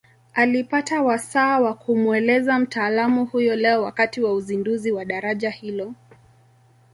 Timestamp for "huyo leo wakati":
3.25-4.21